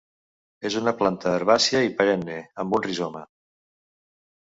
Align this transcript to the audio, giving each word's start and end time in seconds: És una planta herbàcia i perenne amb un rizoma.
És 0.69 0.77
una 0.79 0.93
planta 1.01 1.35
herbàcia 1.35 1.83
i 1.91 1.93
perenne 2.01 2.41
amb 2.67 2.77
un 2.81 2.87
rizoma. 2.91 3.27